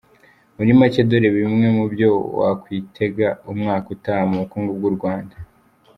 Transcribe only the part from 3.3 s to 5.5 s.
umwaka utaha ku bukungu bw’u Rwanda:.